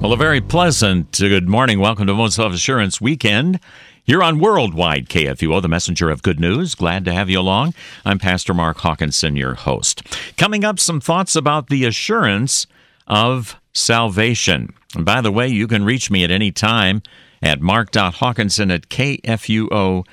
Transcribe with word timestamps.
Well, 0.00 0.14
a 0.14 0.16
very 0.16 0.40
pleasant 0.40 1.20
uh, 1.20 1.28
good 1.28 1.46
morning. 1.46 1.78
Welcome 1.78 2.06
to 2.06 2.14
Moments 2.14 2.38
of 2.38 2.54
Assurance 2.54 3.02
Weekend 3.02 3.60
here 4.02 4.22
on 4.22 4.40
Worldwide 4.40 5.10
KFUO, 5.10 5.60
the 5.60 5.68
messenger 5.68 6.08
of 6.08 6.22
good 6.22 6.40
news. 6.40 6.74
Glad 6.74 7.04
to 7.04 7.12
have 7.12 7.28
you 7.28 7.38
along. 7.38 7.74
I'm 8.06 8.18
Pastor 8.18 8.54
Mark 8.54 8.78
Hawkinson, 8.78 9.36
your 9.36 9.52
host. 9.52 10.02
Coming 10.38 10.64
up, 10.64 10.78
some 10.78 11.02
thoughts 11.02 11.36
about 11.36 11.68
the 11.68 11.84
assurance 11.84 12.66
of 13.06 13.60
salvation. 13.74 14.72
And 14.96 15.04
by 15.04 15.20
the 15.20 15.30
way, 15.30 15.48
you 15.48 15.68
can 15.68 15.84
reach 15.84 16.10
me 16.10 16.24
at 16.24 16.30
any 16.30 16.50
time 16.50 17.02
at 17.42 17.60
mark.hawkinson 17.60 18.70
at 18.70 18.88
kfuo.org. 18.88 20.06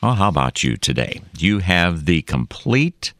Well, 0.00 0.14
how 0.14 0.28
about 0.28 0.62
you 0.62 0.76
today? 0.76 1.22
You 1.36 1.58
have 1.58 2.04
the 2.04 2.22
complete, 2.22 3.12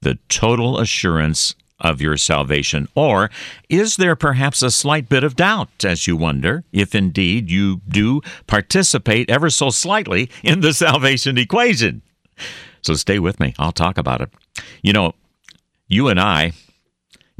the 0.00 0.18
total 0.30 0.78
assurance 0.78 1.54
of 1.82 2.00
your 2.00 2.16
salvation? 2.16 2.88
Or 2.94 3.30
is 3.68 3.96
there 3.96 4.16
perhaps 4.16 4.62
a 4.62 4.70
slight 4.70 5.08
bit 5.08 5.24
of 5.24 5.36
doubt 5.36 5.84
as 5.84 6.06
you 6.06 6.16
wonder 6.16 6.64
if 6.72 6.94
indeed 6.94 7.50
you 7.50 7.82
do 7.86 8.22
participate 8.46 9.28
ever 9.28 9.50
so 9.50 9.68
slightly 9.68 10.30
in 10.42 10.60
the 10.60 10.72
salvation 10.72 11.36
equation? 11.36 12.00
So 12.80 12.94
stay 12.94 13.18
with 13.18 13.38
me. 13.38 13.54
I'll 13.58 13.72
talk 13.72 13.98
about 13.98 14.20
it. 14.20 14.30
You 14.82 14.92
know, 14.92 15.12
you 15.88 16.08
and 16.08 16.18
I 16.18 16.52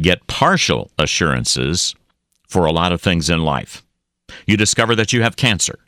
get 0.00 0.26
partial 0.26 0.90
assurances 0.98 1.94
for 2.48 2.66
a 2.66 2.72
lot 2.72 2.92
of 2.92 3.00
things 3.00 3.30
in 3.30 3.42
life. 3.42 3.82
You 4.46 4.56
discover 4.56 4.94
that 4.96 5.12
you 5.12 5.22
have 5.22 5.36
cancer. 5.36 5.78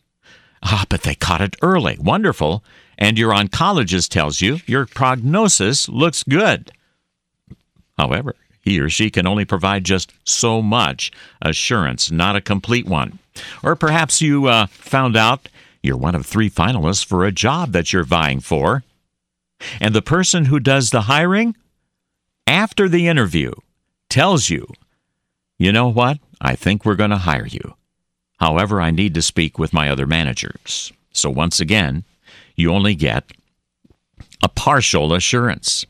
Ah, 0.62 0.86
but 0.88 1.02
they 1.02 1.14
caught 1.14 1.42
it 1.42 1.56
early. 1.60 1.98
Wonderful. 2.00 2.64
And 2.96 3.18
your 3.18 3.32
oncologist 3.32 4.08
tells 4.08 4.40
you 4.40 4.60
your 4.66 4.86
prognosis 4.86 5.88
looks 5.88 6.22
good. 6.22 6.70
However, 7.98 8.34
he 8.64 8.80
or 8.80 8.88
she 8.88 9.10
can 9.10 9.26
only 9.26 9.44
provide 9.44 9.84
just 9.84 10.12
so 10.24 10.62
much 10.62 11.12
assurance, 11.42 12.10
not 12.10 12.36
a 12.36 12.40
complete 12.40 12.86
one. 12.86 13.18
Or 13.62 13.76
perhaps 13.76 14.22
you 14.22 14.46
uh, 14.46 14.66
found 14.66 15.16
out 15.16 15.48
you're 15.82 15.96
one 15.96 16.14
of 16.14 16.24
three 16.24 16.48
finalists 16.48 17.04
for 17.04 17.24
a 17.24 17.32
job 17.32 17.72
that 17.72 17.92
you're 17.92 18.04
vying 18.04 18.40
for. 18.40 18.82
And 19.80 19.94
the 19.94 20.02
person 20.02 20.46
who 20.46 20.58
does 20.58 20.90
the 20.90 21.02
hiring, 21.02 21.56
after 22.46 22.88
the 22.88 23.06
interview, 23.06 23.52
tells 24.08 24.48
you, 24.48 24.66
you 25.58 25.72
know 25.72 25.88
what? 25.88 26.18
I 26.40 26.56
think 26.56 26.84
we're 26.84 26.94
going 26.94 27.10
to 27.10 27.16
hire 27.16 27.46
you. 27.46 27.74
However, 28.38 28.80
I 28.80 28.90
need 28.90 29.14
to 29.14 29.22
speak 29.22 29.58
with 29.58 29.72
my 29.72 29.88
other 29.88 30.06
managers. 30.06 30.92
So 31.12 31.30
once 31.30 31.60
again, 31.60 32.04
you 32.56 32.72
only 32.72 32.94
get 32.94 33.24
a 34.42 34.48
partial 34.48 35.14
assurance. 35.14 35.86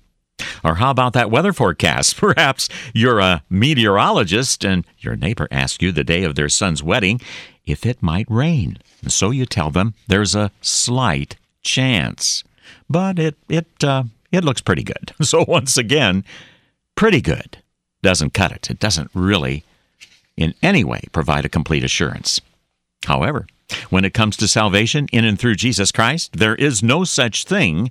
Or 0.63 0.77
how 0.77 0.91
about 0.91 1.13
that 1.13 1.31
weather 1.31 1.53
forecast? 1.53 2.17
Perhaps 2.19 2.69
you're 2.93 3.21
a 3.21 3.43
meteorologist 3.49 4.65
and 4.65 4.85
your 4.99 5.17
neighbor 5.17 5.49
asks 5.51 5.83
you 5.83 5.93
the 5.93 6.05
day 6.05 6.25
of 6.25 6.35
their 6.35 6.49
son's 6.49 6.83
wedding 6.83 7.21
if 7.67 7.87
it 7.87 8.03
might 8.03 8.27
rain. 8.31 8.79
And 9.03 9.13
so 9.13 9.31
you 9.31 9.47
tell 9.47 9.71
them 9.71 9.95
there's 10.07 10.35
a 10.35 10.51
slight 10.61 11.37
chance. 11.63 12.45
But 12.89 13.19
it 13.19 13.37
it 13.49 13.67
uh, 13.83 14.05
it 14.33 14.45
looks 14.45 14.61
pretty 14.61 14.83
good. 14.83 15.13
So 15.23 15.45
once 15.47 15.77
again, 15.77 16.25
pretty 16.97 17.21
good 17.21 17.59
doesn't 18.03 18.35
cut 18.35 18.53
it. 18.53 18.71
It 18.71 18.79
doesn't 18.79 19.11
really 19.15 19.65
in 20.37 20.55
any 20.63 20.85
way 20.85 21.03
provide 21.13 21.45
a 21.45 21.49
complete 21.49 21.85
assurance. 21.85 22.41
However, 23.07 23.47
when 23.91 24.05
it 24.05 24.15
comes 24.15 24.37
to 24.37 24.49
salvation 24.49 25.07
in 25.13 25.25
and 25.25 25.39
through 25.39 25.55
Jesus 25.55 25.91
Christ, 25.91 26.35
there 26.35 26.55
is 26.55 26.83
no 26.83 27.05
such 27.05 27.45
thing 27.45 27.91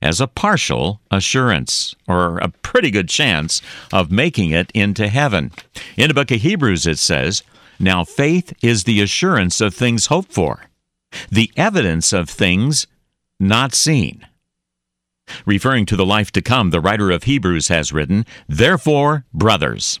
as 0.00 0.20
a 0.20 0.26
partial 0.26 1.00
assurance 1.10 1.94
or 2.06 2.38
a 2.38 2.48
pretty 2.48 2.90
good 2.90 3.08
chance 3.08 3.60
of 3.92 4.10
making 4.10 4.50
it 4.50 4.70
into 4.74 5.08
heaven. 5.08 5.50
In 5.96 6.08
the 6.08 6.14
book 6.14 6.30
of 6.30 6.40
Hebrews, 6.40 6.86
it 6.86 6.98
says, 6.98 7.42
Now 7.78 8.04
faith 8.04 8.52
is 8.62 8.84
the 8.84 9.00
assurance 9.00 9.60
of 9.60 9.74
things 9.74 10.06
hoped 10.06 10.32
for, 10.32 10.64
the 11.30 11.50
evidence 11.56 12.12
of 12.12 12.28
things 12.28 12.86
not 13.40 13.74
seen. 13.74 14.26
Referring 15.44 15.86
to 15.86 15.96
the 15.96 16.06
life 16.06 16.30
to 16.32 16.42
come, 16.42 16.70
the 16.70 16.80
writer 16.80 17.10
of 17.10 17.24
Hebrews 17.24 17.68
has 17.68 17.92
written, 17.92 18.24
Therefore, 18.48 19.24
brothers, 19.34 20.00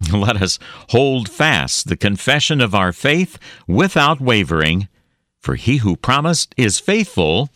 Let 0.12 0.40
us 0.42 0.58
hold 0.90 1.28
fast 1.28 1.88
the 1.88 1.96
confession 1.96 2.60
of 2.60 2.74
our 2.74 2.92
faith 2.92 3.38
without 3.66 4.20
wavering, 4.20 4.88
for 5.40 5.54
he 5.54 5.78
who 5.78 5.96
promised 5.96 6.54
is 6.56 6.78
faithful. 6.78 7.50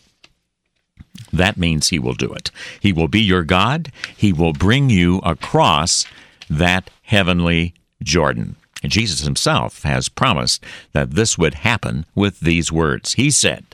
That 1.31 1.57
means 1.57 1.89
he 1.89 1.99
will 1.99 2.13
do 2.13 2.33
it. 2.33 2.51
He 2.79 2.91
will 2.91 3.07
be 3.07 3.21
your 3.21 3.43
God. 3.43 3.91
He 4.15 4.33
will 4.33 4.53
bring 4.53 4.89
you 4.89 5.19
across 5.19 6.05
that 6.49 6.89
heavenly 7.03 7.73
Jordan. 8.03 8.55
And 8.83 8.91
Jesus 8.91 9.21
himself 9.21 9.83
has 9.83 10.09
promised 10.09 10.63
that 10.93 11.11
this 11.11 11.37
would 11.37 11.53
happen 11.53 12.05
with 12.15 12.39
these 12.39 12.71
words. 12.71 13.13
He 13.13 13.29
said, 13.29 13.65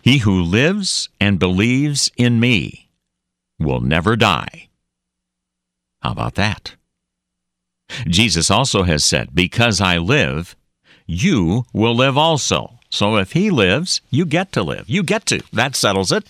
He 0.00 0.18
who 0.18 0.40
lives 0.40 1.08
and 1.20 1.38
believes 1.38 2.10
in 2.16 2.38
me 2.38 2.88
will 3.58 3.80
never 3.80 4.16
die. 4.16 4.68
How 6.00 6.12
about 6.12 6.34
that? 6.36 6.74
Jesus 8.06 8.50
also 8.50 8.82
has 8.82 9.04
said, 9.04 9.34
Because 9.34 9.80
I 9.80 9.98
live, 9.98 10.56
you 11.06 11.64
will 11.72 11.94
live 11.94 12.16
also. 12.16 12.78
So 12.90 13.16
if 13.16 13.32
he 13.32 13.50
lives, 13.50 14.00
you 14.10 14.26
get 14.26 14.52
to 14.52 14.62
live. 14.62 14.88
You 14.88 15.02
get 15.02 15.26
to. 15.26 15.42
That 15.52 15.74
settles 15.74 16.12
it. 16.12 16.26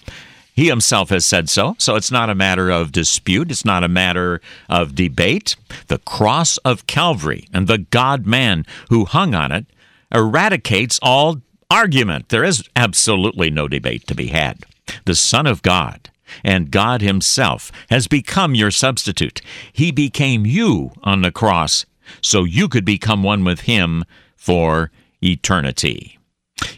He 0.54 0.68
himself 0.68 1.08
has 1.08 1.24
said 1.24 1.48
so. 1.48 1.74
So 1.78 1.96
it's 1.96 2.10
not 2.10 2.30
a 2.30 2.34
matter 2.34 2.70
of 2.70 2.92
dispute. 2.92 3.50
It's 3.50 3.64
not 3.64 3.84
a 3.84 3.88
matter 3.88 4.40
of 4.68 4.94
debate. 4.94 5.56
The 5.88 5.98
cross 5.98 6.58
of 6.58 6.86
Calvary 6.86 7.48
and 7.52 7.66
the 7.66 7.78
God 7.78 8.26
man 8.26 8.66
who 8.90 9.06
hung 9.06 9.34
on 9.34 9.50
it 9.50 9.66
eradicates 10.14 11.00
all 11.02 11.40
argument. 11.70 12.28
There 12.28 12.44
is 12.44 12.68
absolutely 12.76 13.50
no 13.50 13.66
debate 13.66 14.06
to 14.08 14.14
be 14.14 14.26
had. 14.26 14.64
The 15.06 15.14
Son 15.14 15.46
of 15.46 15.62
God 15.62 16.10
and 16.44 16.70
God 16.70 17.03
Himself 17.03 17.70
has 17.91 18.06
become 18.09 18.54
your 18.54 18.70
substitute. 18.70 19.43
He 19.72 19.91
became 19.91 20.47
you 20.47 20.93
on 21.03 21.22
the 21.22 21.32
cross 21.32 21.87
so 22.20 22.44
you 22.44 22.69
could 22.69 22.84
become 22.84 23.22
one 23.22 23.44
with 23.44 23.60
Him 23.60 24.04
for 24.37 24.91
eternity. 25.22 26.19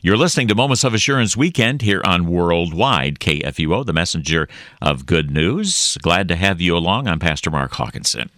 You're 0.03 0.17
listening 0.17 0.49
to 0.49 0.55
Moments 0.55 0.85
of 0.85 0.95
Assurance 0.95 1.37
Weekend 1.37 1.83
here 1.83 2.01
on 2.05 2.27
Worldwide 2.27 3.19
KFUO, 3.19 3.85
the 3.85 3.93
messenger 3.93 4.49
of 4.81 5.07
good 5.07 5.31
news. 5.31 5.99
Glad 6.01 6.29
to 6.29 6.37
have 6.37 6.61
you 6.61 6.77
along. 6.77 7.07
I'm 7.09 7.19
Pastor 7.19 7.51
Mark 7.51 7.73
Hawkinson. 7.73 8.31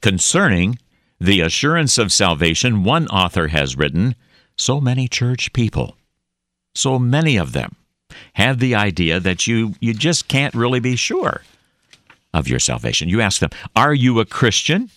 Concerning 0.00 0.78
the 1.20 1.40
assurance 1.40 1.98
of 1.98 2.12
salvation, 2.12 2.84
one 2.84 3.06
author 3.08 3.48
has 3.48 3.76
written 3.76 4.14
so 4.56 4.80
many 4.80 5.08
church 5.08 5.52
people, 5.52 5.96
so 6.74 6.98
many 6.98 7.36
of 7.36 7.52
them 7.52 7.76
have 8.34 8.58
the 8.58 8.74
idea 8.74 9.20
that 9.20 9.46
you, 9.46 9.74
you 9.80 9.94
just 9.94 10.28
can't 10.28 10.54
really 10.54 10.80
be 10.80 10.96
sure 10.96 11.42
of 12.32 12.48
your 12.48 12.58
salvation. 12.58 13.08
You 13.08 13.20
ask 13.20 13.40
them, 13.40 13.50
Are 13.76 13.94
you 13.94 14.20
a 14.20 14.26
Christian? 14.26 14.90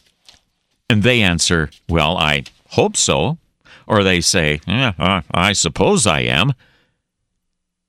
And 0.89 1.03
they 1.03 1.21
answer, 1.21 1.69
Well, 1.87 2.17
I 2.17 2.43
hope 2.69 2.97
so. 2.97 3.37
Or 3.85 4.03
they 4.03 4.19
say, 4.19 4.59
I 4.67 5.53
suppose 5.53 6.05
I 6.05 6.21
am. 6.21 6.53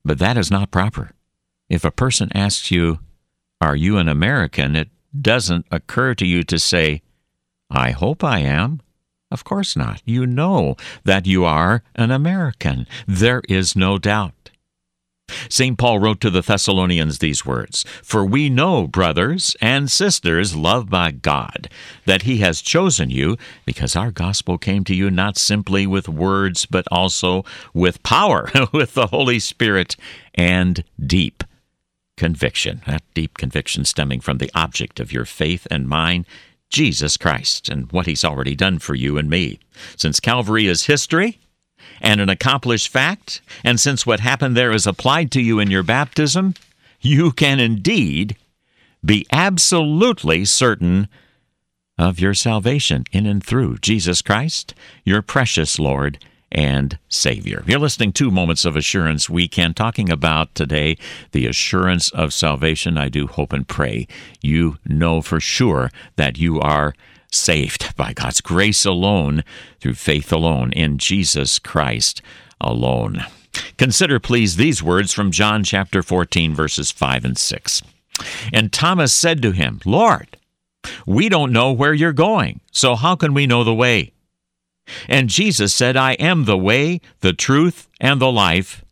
But 0.04 0.18
that 0.18 0.36
is 0.36 0.50
not 0.50 0.70
proper. 0.70 1.10
If 1.68 1.84
a 1.84 1.90
person 1.90 2.30
asks 2.34 2.70
you, 2.70 3.00
Are 3.60 3.76
you 3.76 3.98
an 3.98 4.08
American? 4.08 4.76
it 4.76 4.88
doesn't 5.18 5.66
occur 5.70 6.14
to 6.14 6.26
you 6.26 6.44
to 6.44 6.58
say, 6.58 7.02
I 7.70 7.90
hope 7.90 8.22
I 8.22 8.40
am. 8.40 8.80
Of 9.30 9.44
course 9.44 9.76
not. 9.76 10.00
You 10.04 10.26
know 10.26 10.76
that 11.04 11.26
you 11.26 11.44
are 11.44 11.82
an 11.94 12.10
American. 12.10 12.86
There 13.06 13.42
is 13.48 13.76
no 13.76 13.98
doubt. 13.98 14.32
St. 15.48 15.78
Paul 15.78 15.98
wrote 15.98 16.20
to 16.20 16.30
the 16.30 16.42
Thessalonians 16.42 17.18
these 17.18 17.44
words 17.44 17.84
For 18.02 18.24
we 18.24 18.48
know, 18.48 18.86
brothers 18.86 19.56
and 19.60 19.90
sisters, 19.90 20.56
loved 20.56 20.90
by 20.90 21.10
God, 21.10 21.68
that 22.06 22.22
He 22.22 22.38
has 22.38 22.62
chosen 22.62 23.10
you, 23.10 23.36
because 23.64 23.96
our 23.96 24.10
gospel 24.10 24.58
came 24.58 24.84
to 24.84 24.94
you 24.94 25.10
not 25.10 25.36
simply 25.36 25.86
with 25.86 26.08
words, 26.08 26.66
but 26.66 26.86
also 26.90 27.44
with 27.74 28.02
power, 28.02 28.50
with 28.72 28.94
the 28.94 29.08
Holy 29.08 29.38
Spirit, 29.38 29.96
and 30.34 30.84
deep 31.04 31.44
conviction. 32.16 32.82
That 32.86 33.02
deep 33.14 33.38
conviction 33.38 33.84
stemming 33.84 34.20
from 34.20 34.38
the 34.38 34.50
object 34.54 35.00
of 35.00 35.12
your 35.12 35.24
faith 35.24 35.66
and 35.70 35.88
mine, 35.88 36.26
Jesus 36.70 37.16
Christ 37.16 37.68
and 37.68 37.90
what 37.92 38.06
He's 38.06 38.24
already 38.24 38.54
done 38.54 38.78
for 38.78 38.94
you 38.94 39.16
and 39.18 39.30
me. 39.30 39.58
Since 39.96 40.20
Calvary 40.20 40.66
is 40.66 40.84
history 40.84 41.38
and 42.00 42.20
an 42.20 42.28
accomplished 42.28 42.88
fact, 42.88 43.40
and 43.64 43.78
since 43.78 44.06
what 44.06 44.20
happened 44.20 44.56
there 44.56 44.72
is 44.72 44.86
applied 44.86 45.30
to 45.32 45.40
you 45.40 45.58
in 45.60 45.70
your 45.70 45.82
baptism, 45.82 46.54
you 47.00 47.32
can 47.32 47.60
indeed 47.60 48.36
be 49.04 49.26
absolutely 49.32 50.44
certain 50.44 51.08
of 51.96 52.20
your 52.20 52.34
salvation 52.34 53.04
in 53.12 53.26
and 53.26 53.44
through 53.44 53.78
Jesus 53.78 54.22
Christ, 54.22 54.74
your 55.04 55.22
precious 55.22 55.78
Lord 55.78 56.18
and 56.50 56.98
Savior. 57.08 57.62
You're 57.66 57.78
listening 57.78 58.12
to 58.14 58.30
Moments 58.30 58.64
of 58.64 58.76
Assurance 58.76 59.28
Weekend, 59.28 59.76
talking 59.76 60.10
about 60.10 60.54
today 60.54 60.96
the 61.32 61.46
assurance 61.46 62.10
of 62.10 62.32
salvation. 62.32 62.96
I 62.96 63.08
do 63.08 63.26
hope 63.26 63.52
and 63.52 63.66
pray 63.66 64.06
you 64.40 64.78
know 64.86 65.20
for 65.20 65.40
sure 65.40 65.90
that 66.16 66.38
you 66.38 66.60
are 66.60 66.94
saved 67.30 67.94
by 67.96 68.12
God's 68.12 68.40
grace 68.40 68.84
alone, 68.84 69.44
through 69.80 69.94
faith 69.94 70.32
alone, 70.32 70.72
in 70.72 70.98
Jesus 70.98 71.58
Christ 71.58 72.22
alone. 72.60 73.24
Consider, 73.76 74.18
please, 74.18 74.56
these 74.56 74.82
words 74.82 75.12
from 75.12 75.30
John 75.30 75.64
chapter 75.64 76.02
14, 76.02 76.54
verses 76.54 76.90
5 76.90 77.24
and 77.24 77.38
6. 77.38 77.82
And 78.52 78.72
Thomas 78.72 79.12
said 79.12 79.42
to 79.42 79.52
him, 79.52 79.80
Lord, 79.84 80.36
we 81.06 81.28
don't 81.28 81.52
know 81.52 81.72
where 81.72 81.94
you're 81.94 82.12
going, 82.12 82.60
so 82.72 82.94
how 82.94 83.14
can 83.16 83.34
we 83.34 83.46
know 83.46 83.64
the 83.64 83.74
way? 83.74 84.12
And 85.08 85.28
Jesus 85.28 85.74
said, 85.74 85.96
I 85.96 86.12
am 86.14 86.44
the 86.44 86.58
way, 86.58 87.00
the 87.20 87.32
truth, 87.32 87.88
and 88.00 88.20
the 88.20 88.32
life. 88.32 88.84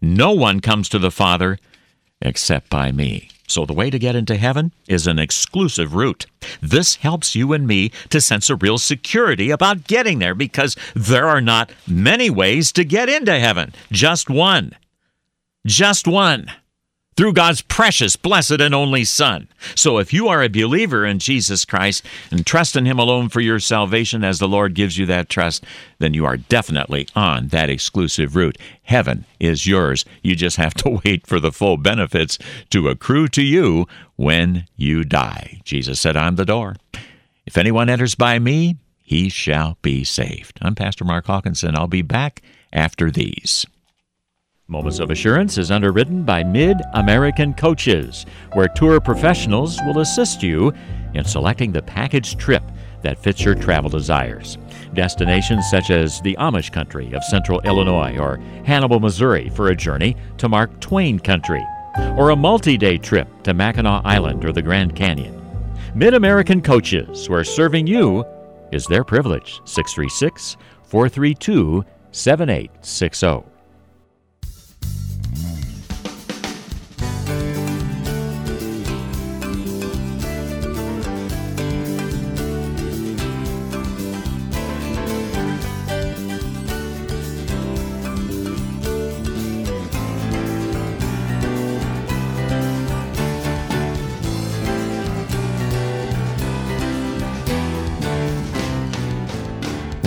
No 0.00 0.32
one 0.32 0.60
comes 0.60 0.88
to 0.90 0.98
the 0.98 1.10
Father 1.10 1.58
except 2.20 2.70
by 2.70 2.92
me. 2.92 3.28
So, 3.46 3.66
the 3.66 3.74
way 3.74 3.90
to 3.90 3.98
get 3.98 4.16
into 4.16 4.36
heaven 4.36 4.72
is 4.88 5.06
an 5.06 5.18
exclusive 5.18 5.94
route. 5.94 6.24
This 6.62 6.96
helps 6.96 7.34
you 7.34 7.52
and 7.52 7.66
me 7.66 7.90
to 8.08 8.20
sense 8.20 8.48
a 8.48 8.56
real 8.56 8.78
security 8.78 9.50
about 9.50 9.86
getting 9.86 10.18
there 10.18 10.34
because 10.34 10.76
there 10.94 11.28
are 11.28 11.42
not 11.42 11.70
many 11.86 12.30
ways 12.30 12.72
to 12.72 12.84
get 12.84 13.10
into 13.10 13.38
heaven, 13.38 13.74
just 13.92 14.30
one. 14.30 14.72
Just 15.66 16.08
one 16.08 16.50
through 17.16 17.32
God's 17.32 17.62
precious, 17.62 18.16
blessed, 18.16 18.60
and 18.60 18.74
only 18.74 19.04
Son. 19.04 19.48
So 19.74 19.98
if 19.98 20.12
you 20.12 20.28
are 20.28 20.42
a 20.42 20.48
believer 20.48 21.04
in 21.04 21.18
Jesus 21.18 21.64
Christ 21.64 22.04
and 22.30 22.44
trust 22.44 22.76
in 22.76 22.86
Him 22.86 22.98
alone 22.98 23.28
for 23.28 23.40
your 23.40 23.60
salvation 23.60 24.24
as 24.24 24.38
the 24.38 24.48
Lord 24.48 24.74
gives 24.74 24.98
you 24.98 25.06
that 25.06 25.28
trust, 25.28 25.64
then 25.98 26.14
you 26.14 26.24
are 26.24 26.36
definitely 26.36 27.08
on 27.14 27.48
that 27.48 27.70
exclusive 27.70 28.36
route. 28.36 28.58
Heaven 28.82 29.24
is 29.38 29.66
yours. 29.66 30.04
You 30.22 30.36
just 30.36 30.56
have 30.56 30.74
to 30.74 31.00
wait 31.04 31.26
for 31.26 31.40
the 31.40 31.52
full 31.52 31.76
benefits 31.76 32.38
to 32.70 32.88
accrue 32.88 33.28
to 33.28 33.42
you 33.42 33.86
when 34.16 34.66
you 34.76 35.04
die. 35.04 35.60
Jesus 35.64 36.00
said, 36.00 36.16
I'm 36.16 36.36
the 36.36 36.44
door. 36.44 36.76
If 37.46 37.58
anyone 37.58 37.90
enters 37.90 38.14
by 38.14 38.38
me, 38.38 38.76
he 39.02 39.28
shall 39.28 39.76
be 39.82 40.02
saved. 40.02 40.58
I'm 40.62 40.74
Pastor 40.74 41.04
Mark 41.04 41.26
Hawkinson. 41.26 41.76
I'll 41.76 41.86
be 41.86 42.02
back 42.02 42.42
after 42.72 43.10
these. 43.10 43.66
Moments 44.66 44.98
of 44.98 45.10
Assurance 45.10 45.58
is 45.58 45.70
underwritten 45.70 46.22
by 46.22 46.42
Mid 46.42 46.78
American 46.94 47.52
Coaches, 47.52 48.24
where 48.54 48.66
tour 48.66 48.98
professionals 48.98 49.78
will 49.84 49.98
assist 49.98 50.42
you 50.42 50.72
in 51.12 51.22
selecting 51.22 51.70
the 51.70 51.82
package 51.82 52.38
trip 52.38 52.62
that 53.02 53.22
fits 53.22 53.44
your 53.44 53.54
travel 53.54 53.90
desires. 53.90 54.56
Destinations 54.94 55.68
such 55.68 55.90
as 55.90 56.18
the 56.22 56.34
Amish 56.40 56.72
country 56.72 57.12
of 57.12 57.22
central 57.24 57.60
Illinois 57.60 58.16
or 58.16 58.38
Hannibal, 58.64 59.00
Missouri 59.00 59.50
for 59.50 59.68
a 59.68 59.76
journey 59.76 60.16
to 60.38 60.48
Mark 60.48 60.80
Twain 60.80 61.18
country, 61.18 61.62
or 62.16 62.30
a 62.30 62.36
multi 62.36 62.78
day 62.78 62.96
trip 62.96 63.28
to 63.42 63.52
Mackinac 63.52 64.00
Island 64.06 64.46
or 64.46 64.52
the 64.52 64.62
Grand 64.62 64.96
Canyon. 64.96 65.42
Mid 65.94 66.14
American 66.14 66.62
Coaches, 66.62 67.28
where 67.28 67.44
serving 67.44 67.86
you 67.86 68.24
is 68.72 68.86
their 68.86 69.04
privilege. 69.04 69.60
636 69.66 70.56
432 70.84 71.84
7860. 72.12 73.53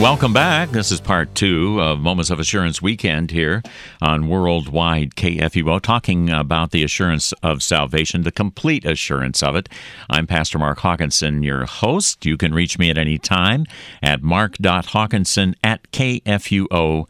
Welcome 0.07 0.31
back. 0.31 0.69
This 0.69 0.89
is 0.89 1.01
part 1.01 1.36
two 1.36 1.81
of 1.81 2.00
Moments 2.00 2.30
of 2.30 2.39
Assurance 2.39 2.81
Weekend 2.81 3.30
here 3.30 3.62
on 4.01 4.30
Worldwide 4.30 5.15
KFUO, 5.15 5.81
talking 5.81 6.30
about 6.30 6.71
the 6.71 6.81
assurance 6.81 7.33
of 7.44 7.62
salvation, 7.62 8.21
the 8.21 8.31
complete 8.31 8.86
assurance 8.86 9.44
of 9.44 9.57
it. 9.57 9.68
I'm 10.09 10.25
Pastor 10.25 10.59
Mark 10.59 10.80
Hawkinson, 10.80 11.44
your 11.44 11.65
host. 11.65 12.25
You 12.25 12.38
can 12.38 12.54
reach 12.54 12.80
me 12.80 12.89
at 12.89 12.98
any 12.98 13.18
time 13.18 13.65
at 14.01 14.24
mark.hawkinson 14.24 15.57
at 15.62 15.92
kfuo.org. 15.92 17.07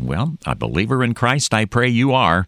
Well, 0.00 0.38
a 0.46 0.54
believer 0.54 1.02
in 1.02 1.14
Christ, 1.14 1.52
I 1.52 1.64
pray 1.64 1.88
you 1.88 2.12
are. 2.12 2.46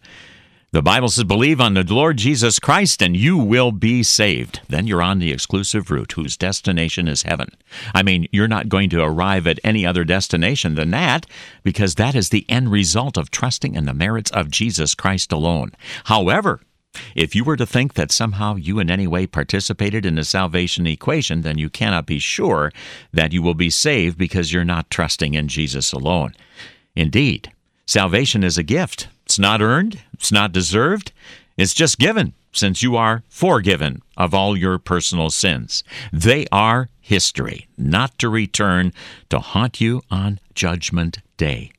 The 0.72 0.82
Bible 0.82 1.08
says, 1.08 1.24
believe 1.24 1.60
on 1.60 1.74
the 1.74 1.84
Lord 1.84 2.16
Jesus 2.16 2.58
Christ 2.58 3.00
and 3.00 3.16
you 3.16 3.38
will 3.38 3.70
be 3.70 4.02
saved. 4.02 4.60
Then 4.68 4.86
you're 4.86 5.00
on 5.00 5.20
the 5.20 5.32
exclusive 5.32 5.90
route 5.90 6.12
whose 6.12 6.36
destination 6.36 7.06
is 7.06 7.22
heaven. 7.22 7.48
I 7.94 8.02
mean, 8.02 8.28
you're 8.32 8.48
not 8.48 8.68
going 8.68 8.90
to 8.90 9.02
arrive 9.02 9.46
at 9.46 9.60
any 9.62 9.86
other 9.86 10.04
destination 10.04 10.74
than 10.74 10.90
that 10.90 11.24
because 11.62 11.94
that 11.94 12.14
is 12.16 12.28
the 12.28 12.44
end 12.50 12.72
result 12.72 13.16
of 13.16 13.30
trusting 13.30 13.74
in 13.74 13.84
the 13.86 13.94
merits 13.94 14.30
of 14.32 14.50
Jesus 14.50 14.94
Christ 14.94 15.32
alone. 15.32 15.70
However, 16.04 16.60
if 17.14 17.34
you 17.34 17.44
were 17.44 17.56
to 17.56 17.66
think 17.66 17.94
that 17.94 18.10
somehow 18.10 18.56
you 18.56 18.78
in 18.80 18.90
any 18.90 19.06
way 19.06 19.26
participated 19.26 20.04
in 20.04 20.16
the 20.16 20.24
salvation 20.24 20.86
equation, 20.86 21.42
then 21.42 21.58
you 21.58 21.70
cannot 21.70 22.06
be 22.06 22.18
sure 22.18 22.72
that 23.12 23.32
you 23.32 23.40
will 23.40 23.54
be 23.54 23.70
saved 23.70 24.18
because 24.18 24.52
you're 24.52 24.64
not 24.64 24.90
trusting 24.90 25.34
in 25.34 25.48
Jesus 25.48 25.92
alone. 25.92 26.34
Indeed, 26.94 27.52
salvation 27.86 28.42
is 28.42 28.58
a 28.58 28.62
gift 28.62 29.08
it's 29.36 29.40
not 29.42 29.60
earned, 29.60 30.00
it's 30.14 30.32
not 30.32 30.50
deserved, 30.50 31.12
it's 31.58 31.74
just 31.74 31.98
given, 31.98 32.32
since 32.52 32.82
you 32.82 32.96
are 32.96 33.22
forgiven 33.28 34.00
of 34.16 34.32
all 34.32 34.56
your 34.56 34.78
personal 34.78 35.28
sins. 35.28 35.84
They 36.10 36.46
are 36.50 36.88
history, 37.02 37.68
not 37.76 38.18
to 38.20 38.30
return 38.30 38.94
to 39.28 39.40
haunt 39.40 39.78
you 39.78 40.00
on 40.10 40.40
Judgment 40.54 41.18
Day. 41.36 41.70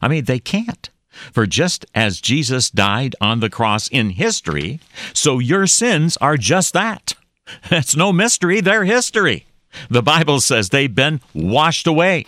I 0.00 0.08
mean, 0.08 0.24
they 0.24 0.38
can't. 0.38 0.88
For 1.10 1.44
just 1.44 1.84
as 1.94 2.18
Jesus 2.18 2.70
died 2.70 3.14
on 3.20 3.40
the 3.40 3.50
cross 3.50 3.88
in 3.88 4.08
history, 4.08 4.80
so 5.12 5.38
your 5.38 5.66
sins 5.66 6.16
are 6.16 6.38
just 6.38 6.72
that. 6.72 7.12
That's 7.68 7.94
no 7.94 8.10
mystery, 8.10 8.62
they're 8.62 8.86
history. 8.86 9.44
The 9.90 10.02
Bible 10.02 10.40
says 10.40 10.70
they've 10.70 10.94
been 10.94 11.20
washed 11.34 11.86
away 11.86 12.24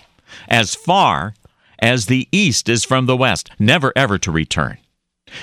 as 0.47 0.75
far 0.75 1.33
as 1.85 2.07
the 2.07 2.27
east 2.33 2.71
is 2.71 2.83
from 2.83 3.05
the 3.05 3.17
west, 3.17 3.51
never 3.59 3.93
ever 3.95 4.17
to 4.17 4.33
return. 4.33 4.79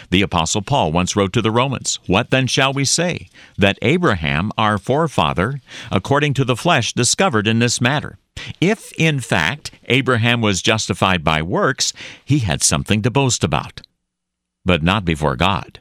The 0.10 0.24
Apostle 0.24 0.63
Paul 0.63 0.91
once 0.91 1.15
wrote 1.15 1.33
to 1.33 1.41
the 1.41 1.51
Romans, 1.51 2.00
What 2.07 2.31
then 2.31 2.48
shall 2.48 2.74
we 2.74 2.83
say? 2.83 3.29
That 3.60 3.77
Abraham, 3.83 4.51
our 4.57 4.79
forefather, 4.79 5.62
according 5.91 6.33
to 6.36 6.43
the 6.43 6.55
flesh, 6.55 6.93
discovered 6.93 7.45
in 7.45 7.60
this 7.60 7.79
matter. 7.79 8.17
If, 8.60 8.91
in 8.93 9.19
fact, 9.19 9.69
Abraham 9.86 10.41
was 10.41 10.63
justified 10.63 11.24
by 11.24 11.43
works, 11.43 11.93
he 12.25 12.39
had 12.39 12.63
something 12.63 13.03
to 13.03 13.12
boast 13.12 13.43
about, 13.43 13.81
but 14.65 14.81
not 14.81 15.05
before 15.05 15.36
God. 15.36 15.79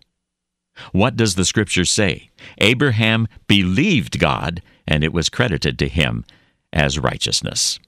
What 0.92 1.16
does 1.16 1.36
the 1.36 1.46
Scripture 1.46 1.86
say? 1.86 2.28
Abraham 2.58 3.28
believed 3.46 4.18
God, 4.18 4.60
and 4.86 5.02
it 5.04 5.12
was 5.14 5.30
credited 5.30 5.78
to 5.78 5.88
him 5.88 6.26
as 6.70 6.98
righteousness. 6.98 7.78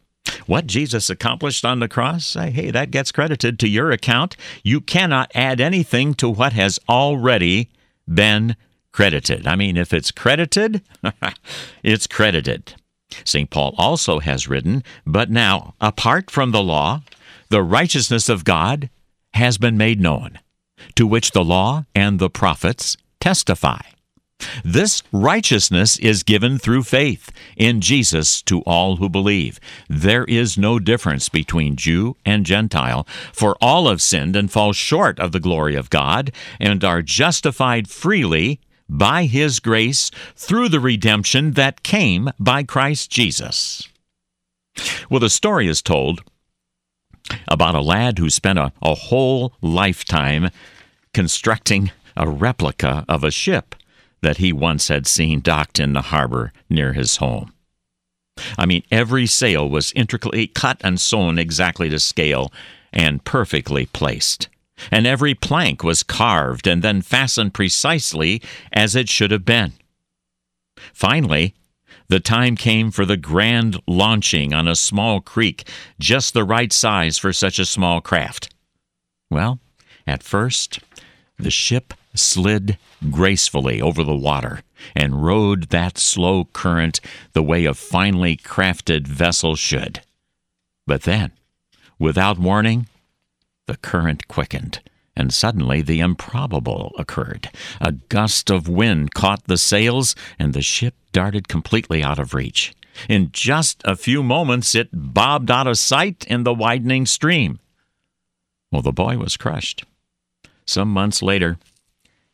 What 0.46 0.66
Jesus 0.66 1.10
accomplished 1.10 1.64
on 1.64 1.80
the 1.80 1.88
cross, 1.88 2.34
hey, 2.34 2.70
that 2.70 2.90
gets 2.90 3.12
credited 3.12 3.58
to 3.58 3.68
your 3.68 3.90
account. 3.90 4.36
You 4.62 4.80
cannot 4.80 5.30
add 5.34 5.60
anything 5.60 6.14
to 6.14 6.28
what 6.28 6.52
has 6.52 6.78
already 6.88 7.70
been 8.12 8.56
credited. 8.92 9.46
I 9.46 9.56
mean, 9.56 9.76
if 9.76 9.92
it's 9.92 10.10
credited, 10.10 10.82
it's 11.82 12.06
credited. 12.06 12.74
St. 13.24 13.50
Paul 13.50 13.74
also 13.76 14.20
has 14.20 14.48
written, 14.48 14.82
But 15.06 15.30
now, 15.30 15.74
apart 15.80 16.30
from 16.30 16.50
the 16.50 16.62
law, 16.62 17.02
the 17.48 17.62
righteousness 17.62 18.28
of 18.28 18.44
God 18.44 18.88
has 19.34 19.58
been 19.58 19.76
made 19.76 20.00
known, 20.00 20.38
to 20.94 21.06
which 21.06 21.32
the 21.32 21.44
law 21.44 21.84
and 21.94 22.18
the 22.18 22.30
prophets 22.30 22.96
testify. 23.20 23.80
This 24.64 25.02
righteousness 25.12 25.98
is 25.98 26.22
given 26.22 26.58
through 26.58 26.84
faith 26.84 27.30
in 27.56 27.80
Jesus 27.80 28.42
to 28.42 28.60
all 28.62 28.96
who 28.96 29.08
believe. 29.08 29.60
There 29.88 30.24
is 30.24 30.58
no 30.58 30.78
difference 30.78 31.28
between 31.28 31.76
Jew 31.76 32.16
and 32.24 32.46
Gentile, 32.46 33.06
for 33.32 33.56
all 33.60 33.88
have 33.88 34.02
sinned 34.02 34.36
and 34.36 34.50
fall 34.50 34.72
short 34.72 35.18
of 35.18 35.32
the 35.32 35.40
glory 35.40 35.74
of 35.74 35.90
God 35.90 36.32
and 36.60 36.84
are 36.84 37.02
justified 37.02 37.88
freely 37.88 38.60
by 38.88 39.24
His 39.24 39.60
grace 39.60 40.10
through 40.36 40.68
the 40.68 40.80
redemption 40.80 41.52
that 41.52 41.82
came 41.82 42.30
by 42.38 42.62
Christ 42.62 43.10
Jesus. 43.10 43.88
Well, 45.10 45.20
the 45.20 45.30
story 45.30 45.68
is 45.68 45.82
told 45.82 46.22
about 47.48 47.74
a 47.74 47.80
lad 47.80 48.18
who 48.18 48.30
spent 48.30 48.58
a, 48.58 48.72
a 48.82 48.94
whole 48.94 49.52
lifetime 49.60 50.50
constructing 51.14 51.90
a 52.16 52.28
replica 52.28 53.04
of 53.08 53.24
a 53.24 53.30
ship 53.30 53.74
that 54.22 54.38
he 54.38 54.52
once 54.52 54.88
had 54.88 55.06
seen 55.06 55.40
docked 55.40 55.78
in 55.78 55.92
the 55.92 56.02
harbor 56.02 56.52
near 56.70 56.92
his 56.94 57.16
home. 57.16 57.52
I 58.56 58.66
mean, 58.66 58.82
every 58.90 59.26
sail 59.26 59.68
was 59.68 59.92
intricately 59.92 60.46
cut 60.46 60.80
and 60.82 61.00
sewn 61.00 61.38
exactly 61.38 61.88
to 61.90 61.98
scale 61.98 62.52
and 62.92 63.24
perfectly 63.24 63.86
placed. 63.86 64.48
And 64.90 65.06
every 65.06 65.34
plank 65.34 65.84
was 65.84 66.02
carved 66.02 66.66
and 66.66 66.82
then 66.82 67.02
fastened 67.02 67.54
precisely 67.54 68.42
as 68.72 68.96
it 68.96 69.08
should 69.08 69.30
have 69.30 69.44
been. 69.44 69.72
Finally, 70.92 71.54
the 72.08 72.20
time 72.20 72.56
came 72.56 72.90
for 72.90 73.04
the 73.04 73.16
grand 73.16 73.80
launching 73.86 74.52
on 74.52 74.66
a 74.66 74.74
small 74.74 75.20
creek, 75.20 75.68
just 75.98 76.34
the 76.34 76.44
right 76.44 76.72
size 76.72 77.18
for 77.18 77.32
such 77.32 77.58
a 77.58 77.64
small 77.64 78.00
craft. 78.00 78.52
Well, 79.30 79.60
at 80.06 80.22
first, 80.22 80.80
the 81.42 81.50
ship 81.50 81.94
slid 82.14 82.78
gracefully 83.10 83.80
over 83.80 84.02
the 84.04 84.16
water 84.16 84.62
and 84.94 85.24
rode 85.24 85.70
that 85.70 85.98
slow 85.98 86.44
current 86.46 87.00
the 87.32 87.42
way 87.42 87.64
a 87.64 87.74
finely 87.74 88.36
crafted 88.36 89.06
vessel 89.06 89.56
should. 89.56 90.00
But 90.86 91.02
then, 91.02 91.32
without 91.98 92.38
warning, 92.38 92.86
the 93.66 93.76
current 93.76 94.28
quickened, 94.28 94.80
and 95.16 95.32
suddenly 95.32 95.80
the 95.80 96.00
improbable 96.00 96.92
occurred. 96.98 97.50
A 97.80 97.92
gust 97.92 98.50
of 98.50 98.68
wind 98.68 99.14
caught 99.14 99.44
the 99.44 99.58
sails, 99.58 100.14
and 100.38 100.52
the 100.52 100.62
ship 100.62 100.94
darted 101.12 101.48
completely 101.48 102.02
out 102.02 102.18
of 102.18 102.34
reach. 102.34 102.74
In 103.08 103.30
just 103.32 103.80
a 103.84 103.96
few 103.96 104.22
moments, 104.22 104.74
it 104.74 104.88
bobbed 104.92 105.50
out 105.50 105.66
of 105.66 105.78
sight 105.78 106.24
in 106.28 106.44
the 106.44 106.54
widening 106.54 107.06
stream. 107.06 107.58
Well, 108.70 108.82
the 108.82 108.92
boy 108.92 109.16
was 109.18 109.36
crushed. 109.36 109.84
Some 110.66 110.88
months 110.88 111.22
later, 111.22 111.58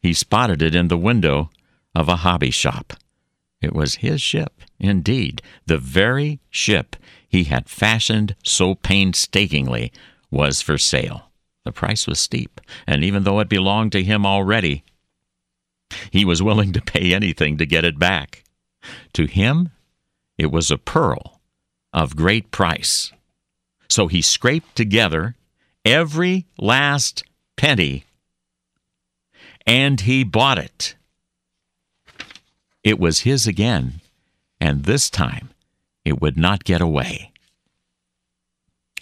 he 0.00 0.12
spotted 0.12 0.62
it 0.62 0.74
in 0.74 0.88
the 0.88 0.98
window 0.98 1.50
of 1.94 2.08
a 2.08 2.16
hobby 2.16 2.50
shop. 2.50 2.94
It 3.60 3.74
was 3.74 3.96
his 3.96 4.22
ship, 4.22 4.62
indeed, 4.78 5.42
the 5.66 5.78
very 5.78 6.40
ship 6.50 6.96
he 7.28 7.44
had 7.44 7.68
fashioned 7.68 8.36
so 8.44 8.74
painstakingly 8.74 9.92
was 10.30 10.62
for 10.62 10.78
sale. 10.78 11.30
The 11.64 11.72
price 11.72 12.06
was 12.06 12.20
steep, 12.20 12.60
and 12.86 13.02
even 13.02 13.24
though 13.24 13.40
it 13.40 13.48
belonged 13.48 13.92
to 13.92 14.02
him 14.02 14.24
already, 14.24 14.84
he 16.10 16.24
was 16.24 16.42
willing 16.42 16.72
to 16.72 16.80
pay 16.80 17.12
anything 17.12 17.58
to 17.58 17.66
get 17.66 17.84
it 17.84 17.98
back. 17.98 18.44
To 19.14 19.26
him, 19.26 19.70
it 20.36 20.52
was 20.52 20.70
a 20.70 20.78
pearl 20.78 21.40
of 21.92 22.16
great 22.16 22.50
price. 22.50 23.12
So 23.88 24.06
he 24.06 24.22
scraped 24.22 24.76
together 24.76 25.34
every 25.84 26.46
last 26.58 27.24
penny 27.56 28.04
and 29.68 30.00
he 30.00 30.24
bought 30.24 30.58
it. 30.58 30.96
It 32.82 32.98
was 32.98 33.20
his 33.20 33.46
again, 33.46 34.00
and 34.60 34.84
this 34.84 35.10
time 35.10 35.50
it 36.06 36.22
would 36.22 36.38
not 36.38 36.64
get 36.64 36.80
away. 36.80 37.32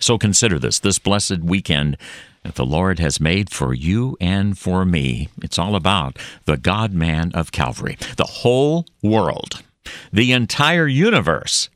So 0.01 0.19
consider 0.19 0.59
this 0.59 0.81
this 0.81 0.99
blessed 0.99 1.39
weekend 1.39 1.97
that 2.43 2.57
the 2.57 2.67
Lord 2.67 2.99
has 2.99 3.21
made 3.21 3.51
for 3.51 3.73
you 3.73 4.17
and 4.21 4.59
for 4.59 4.85
me. 4.85 5.29
It's 5.41 5.59
all 5.59 5.77
about 5.77 6.19
the 6.45 6.57
God 6.57 6.93
man 6.93 7.31
of 7.33 7.53
Calvary. 7.53 7.97
The 8.17 8.25
whole 8.25 8.87
world, 9.03 9.63
the 10.13 10.33
entire 10.33 10.89
universe, 10.89 11.71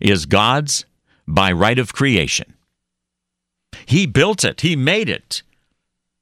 is 0.00 0.24
God's 0.24 0.84
by 1.26 1.50
right 1.50 1.78
of 1.78 1.92
creation. 1.92 2.54
He 3.86 4.06
built 4.06 4.44
it, 4.44 4.60
He 4.60 4.76
made 4.76 5.08
it, 5.08 5.42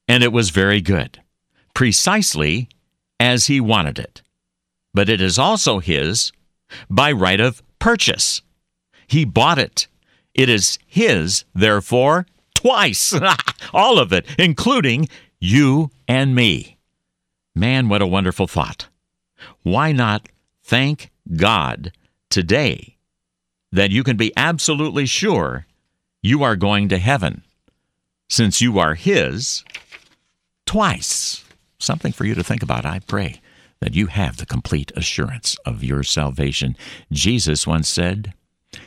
and 0.09 0.25
it 0.25 0.33
was 0.33 0.49
very 0.51 0.81
good 0.81 1.21
precisely 1.75 2.69
as 3.21 3.47
he 3.47 3.61
wanted 3.61 3.99
it. 3.99 4.23
But 4.93 5.09
it 5.09 5.21
is 5.21 5.39
also 5.39 5.81
his 5.81 6.33
by 6.89 7.13
right 7.13 7.41
of 7.41 7.63
purchase. 7.79 8.43
He 9.07 9.25
bought 9.25 9.59
it. 9.59 9.87
It 10.35 10.49
is 10.49 10.79
his, 10.87 11.45
therefore, 11.55 12.27
twice. 12.55 13.13
All 13.75 13.99
of 13.99 14.13
it, 14.13 14.27
including 14.39 15.09
you 15.39 15.91
and 16.09 16.35
me. 16.35 16.79
Man, 17.55 17.89
what 17.89 18.03
a 18.03 18.07
wonderful 18.07 18.47
thought. 18.47 18.89
Why 19.63 19.93
not 19.93 20.29
thank 20.63 21.11
God 21.37 21.93
today 22.31 22.97
that 23.71 23.91
you 23.91 24.03
can 24.03 24.17
be 24.17 24.33
absolutely 24.37 25.07
sure 25.07 25.67
you 26.23 26.43
are 26.43 26.57
going 26.57 26.89
to 26.89 26.99
heaven 26.99 27.43
since 28.29 28.61
you 28.61 28.79
are 28.79 28.95
His 28.95 29.65
twice? 30.67 31.44
Something 31.85 32.13
for 32.13 32.25
you 32.25 32.35
to 32.35 32.45
think 32.45 32.63
about, 32.63 32.85
I 32.85 33.01
pray 33.01 33.41
that 33.81 33.95
you 33.95 34.07
have 34.07 34.39
the 34.39 34.47
complete 34.47 34.91
assurance 34.97 35.57
of 35.67 35.85
your 35.85 36.03
salvation. 36.03 36.77
Jesus 37.13 37.67
once 37.67 37.89
said, 37.89 38.33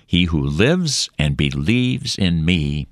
He 0.05 0.25
who 0.25 0.41
lives 0.41 1.09
and 1.19 1.37
believes 1.37 2.17
in 2.17 2.43
me 2.43 2.87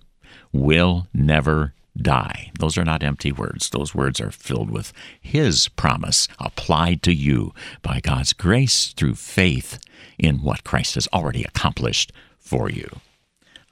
will 0.52 1.08
never 1.14 1.74
die. 1.98 2.52
Those 2.60 2.78
are 2.78 2.86
not 2.86 3.04
empty 3.04 3.32
words. 3.32 3.70
Those 3.70 3.96
words 3.96 4.20
are 4.22 4.32
filled 4.32 4.70
with 4.70 4.94
His 5.20 5.68
promise 5.70 6.28
applied 6.40 7.02
to 7.04 7.14
you 7.14 7.54
by 7.82 8.00
God's 8.00 8.34
grace 8.34 8.94
through 8.94 9.16
faith 9.16 9.80
in 10.20 10.44
what 10.44 10.64
Christ 10.64 10.96
has 10.96 11.08
already 11.14 11.44
accomplished 11.44 12.12
for 12.38 12.70
you. 12.70 12.88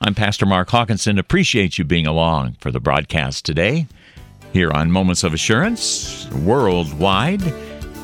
I'm 0.02 0.16
Pastor 0.16 0.46
Mark 0.46 0.70
Hawkinson. 0.70 1.18
Appreciate 1.18 1.78
you 1.78 1.86
being 1.86 2.08
along 2.08 2.58
for 2.60 2.72
the 2.72 2.80
broadcast 2.80 3.46
today 3.46 3.88
here 4.54 4.72
on 4.72 4.92
Moments 4.92 5.24
of 5.24 5.34
Assurance, 5.34 6.30
worldwide, 6.32 7.42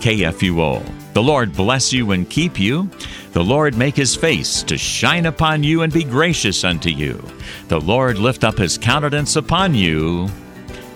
KFUO. 0.02 1.14
The 1.14 1.24
Lord 1.24 1.54
bless 1.54 1.94
you 1.94 2.12
and 2.12 2.30
keep 2.30 2.60
you. 2.60 2.90
The 3.32 3.44
Lord 3.44 3.78
make 3.78 3.96
his 3.96 4.16
face 4.16 4.64
to 4.64 4.78
shine 4.78 5.28
upon 5.28 5.64
you 5.64 5.84
and 5.84 5.94
be 5.94 6.04
gracious 6.04 6.64
unto 6.64 6.90
you. 6.90 7.24
The 7.68 7.80
Lord 7.80 8.18
lift 8.18 8.44
up 8.44 8.58
his 8.58 8.78
countenance 8.78 9.36
upon 9.36 9.76
you 9.76 10.28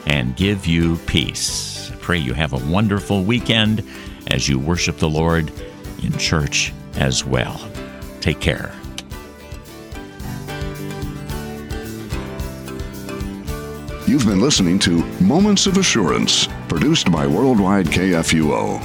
and 0.07 0.35
give 0.35 0.65
you 0.65 0.97
peace. 1.05 1.91
I 1.91 1.95
pray 1.97 2.17
you 2.17 2.33
have 2.33 2.53
a 2.53 2.71
wonderful 2.71 3.23
weekend 3.23 3.87
as 4.27 4.49
you 4.49 4.57
worship 4.57 4.97
the 4.97 5.09
Lord 5.09 5.51
in 6.01 6.17
church 6.17 6.73
as 6.95 7.23
well. 7.23 7.61
Take 8.19 8.39
care. 8.39 8.73
You've 14.13 14.27
been 14.27 14.41
listening 14.41 14.77
to 14.79 15.03
Moments 15.21 15.65
of 15.65 15.77
Assurance, 15.79 16.47
produced 16.67 17.11
by 17.11 17.25
Worldwide 17.25 17.87
KFUO. 17.87 18.79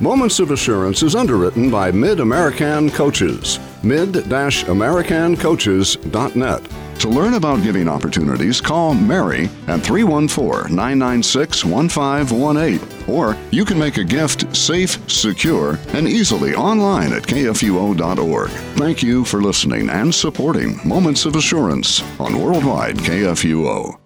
Moments 0.00 0.40
of 0.40 0.52
Assurance 0.52 1.02
is 1.02 1.14
underwritten 1.14 1.70
by 1.70 1.90
Mid 1.90 2.18
American 2.18 2.88
Coaches. 2.88 3.60
mid-americancoaches.net. 3.82 6.62
To 7.00 7.08
learn 7.10 7.34
about 7.34 7.62
giving 7.62 7.88
opportunities, 7.88 8.62
call 8.62 8.94
Mary 8.94 9.50
at 9.66 9.82
314 9.82 10.74
996 10.74 11.66
1518. 11.66 13.14
Or 13.14 13.36
you 13.50 13.66
can 13.66 13.78
make 13.78 13.98
a 13.98 14.04
gift 14.04 14.56
safe, 14.56 14.98
secure, 15.10 15.78
and 15.88 16.08
easily 16.08 16.54
online 16.54 17.12
at 17.12 17.24
kfuo.org. 17.24 18.48
Thank 18.48 19.02
you 19.02 19.26
for 19.26 19.42
listening 19.42 19.90
and 19.90 20.14
supporting 20.14 20.80
Moments 20.88 21.26
of 21.26 21.36
Assurance 21.36 22.02
on 22.18 22.40
Worldwide 22.40 22.96
KFUO. 22.96 23.99